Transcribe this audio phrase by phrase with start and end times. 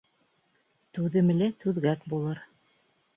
[0.97, 2.41] Түҙемле түҙгәк булыр.